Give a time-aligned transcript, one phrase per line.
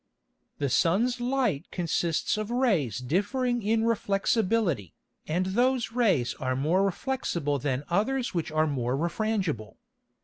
[0.59, 4.95] _The Sun's Light consists of Rays differing in Reflexibility,
[5.27, 9.75] and those Rays are more reflexible than others which are more refrangible.